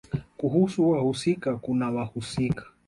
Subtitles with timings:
[0.37, 2.65] Kuhusu wahusika kuna wahusika